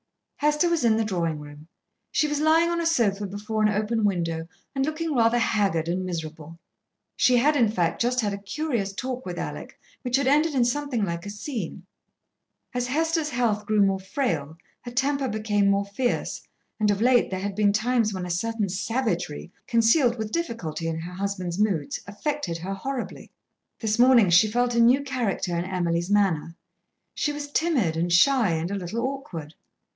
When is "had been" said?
17.41-17.71